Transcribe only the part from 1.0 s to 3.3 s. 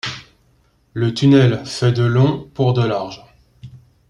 tunnel fait de long pour de large.